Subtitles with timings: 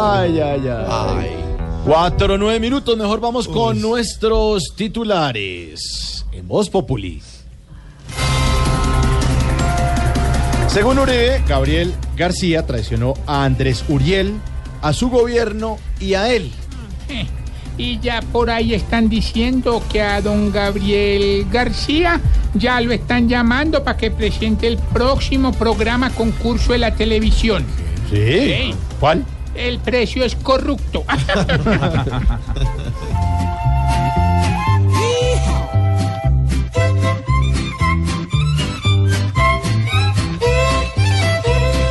[0.00, 1.30] Ay, ay, ay.
[1.84, 6.24] Cuatro o nueve minutos, mejor vamos con nuestros titulares.
[6.30, 7.20] En Voz Populi.
[10.68, 14.34] Según Uribe, Gabriel García traicionó a Andrés Uriel,
[14.82, 16.52] a su gobierno y a él.
[17.76, 22.20] Y ya por ahí están diciendo que a don Gabriel García
[22.54, 27.64] ya lo están llamando para que presente el próximo programa concurso de la televisión.
[28.08, 28.72] Sí.
[29.00, 29.24] ¿Cuál?
[29.58, 31.04] El precio es corrupto.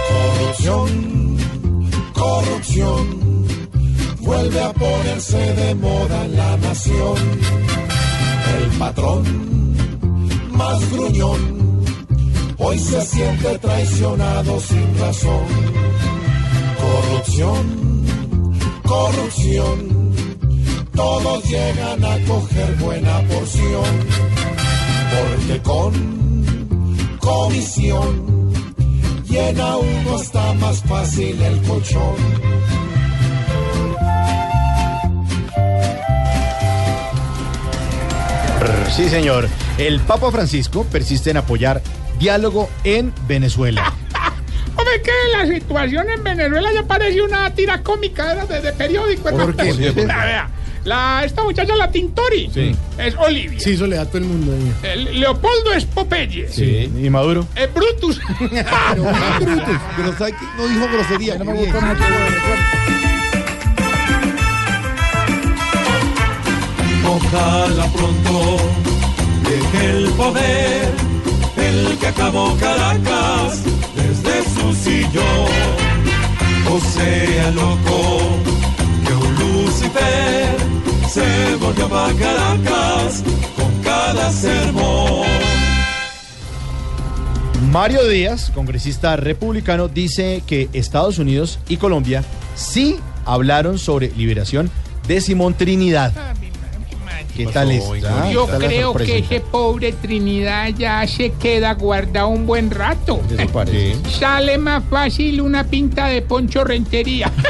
[0.09, 1.38] Corrupción,
[2.14, 3.48] corrupción,
[4.22, 7.18] vuelve a ponerse de moda en la nación.
[8.62, 9.76] El patrón
[10.52, 11.84] más gruñón,
[12.58, 15.97] hoy se siente traicionado sin razón.
[16.88, 18.05] Corrupción,
[18.84, 20.14] corrupción,
[20.94, 23.84] todos llegan a coger buena porción,
[25.14, 28.53] porque con comisión
[29.28, 32.16] llena uno está más fácil el colchón.
[38.95, 39.47] Sí, señor.
[39.78, 41.84] El Papa Francisco persiste en apoyar
[42.17, 43.94] diálogo en Venezuela.
[45.03, 49.30] Que la situación en Venezuela ya parece una tira cómica era de, de periódico.
[49.30, 49.72] ¿Por qué?
[49.94, 49.94] Vea,
[50.26, 50.50] vea,
[50.84, 52.76] La, esta muchacha, la Tintori, Sí.
[52.98, 53.59] es Olivia.
[53.59, 54.92] Sí, eso le da a todo el mundo ahí.
[54.92, 56.50] El Leopoldo es Popeye.
[56.50, 56.92] Sí.
[57.02, 57.48] ¿Y Maduro?
[57.56, 58.20] Es Brutus.
[58.40, 60.45] Pero, ah, Brutus, pero ¿sabe qué?
[60.58, 61.38] no dijo grosería.
[61.38, 61.78] No me gustó
[67.06, 68.58] Ojalá pronto
[69.44, 70.90] deje el poder
[71.58, 73.62] el que acabó Caracas
[74.23, 75.48] desde su sillón.
[76.70, 78.20] O sea, loco,
[79.06, 80.58] que un Lucifer
[81.09, 83.24] se volvió para Caracas
[83.56, 85.28] con cada sermón.
[87.72, 92.24] Mario Díaz, congresista republicano, dice que Estados Unidos y Colombia
[92.56, 94.72] sí hablaron sobre liberación
[95.08, 96.14] de Simón Trinidad.
[97.38, 98.31] ¿Qué tal está?
[98.31, 102.72] Yo ¿Qué tal la creo que ese pobre Trinidad ya se queda guardado un buen
[102.72, 103.22] rato.
[103.30, 103.96] ¿Eso parece?
[104.09, 107.31] Sale más fácil una pinta de poncho rentería.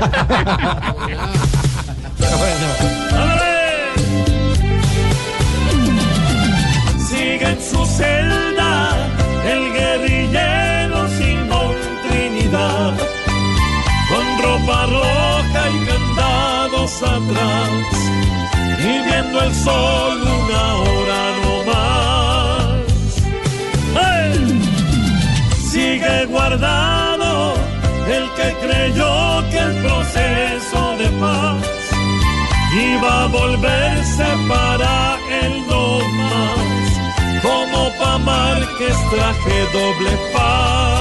[7.08, 9.08] Sigue en su celda
[9.46, 11.76] el guerrillero Simón
[12.10, 12.94] Trinidad,
[14.10, 17.70] con ropa roja y candados atrás,
[19.48, 22.66] el sol una hora no más.
[24.00, 24.62] ¡Hey!
[25.72, 27.54] Sigue guardado
[28.16, 31.66] el que creyó que el proceso de paz
[32.92, 40.97] iba a volverse para él no más, como pa' Márquez traje doble paz.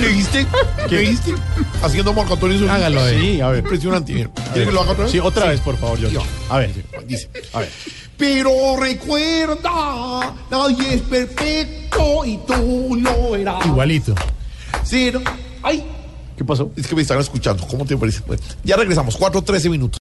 [0.00, 0.46] ¿Le viste?
[0.88, 1.34] ¿Qué viste?
[1.82, 2.70] Haciendo Marco Antonio.
[2.70, 3.34] Hágalo ahí.
[3.36, 3.64] Sí, a ver.
[3.64, 4.12] Impresionante.
[4.12, 4.30] mira.
[4.52, 5.12] ¿Quiere que lo haga otra vez?
[5.12, 6.08] Sí, otra vez, por favor, yo.
[6.08, 6.22] Yo.
[6.48, 6.72] A ver.
[7.06, 7.70] Dice, a ver.
[8.16, 13.64] Pero recuerda, nadie es perfecto y tú lo eras.
[13.64, 14.14] Igualito.
[14.84, 15.20] Sí, no.
[15.62, 15.84] Ay,
[16.36, 16.70] ¿Qué pasó?
[16.74, 17.66] es que me están escuchando.
[17.66, 18.20] ¿Cómo te parece?
[18.26, 19.18] Bueno, ya regresamos.
[19.18, 19.98] 4.13 minutos.